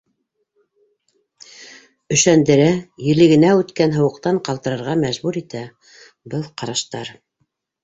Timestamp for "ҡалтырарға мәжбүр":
4.49-5.41